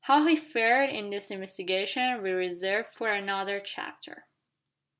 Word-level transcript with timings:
How 0.05 0.25
he 0.25 0.35
fared 0.35 0.89
in 0.89 1.11
this 1.11 1.29
investigation 1.29 2.23
we 2.23 2.31
reserve 2.31 2.87
for 2.87 3.09
another 3.09 3.59
chapter. 3.59 4.25